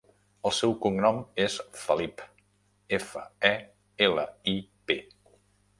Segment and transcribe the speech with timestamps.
[0.49, 2.25] El seu cognom és Felip:
[3.01, 3.55] efa, e,
[4.11, 4.59] ela, i,
[4.93, 5.01] pe.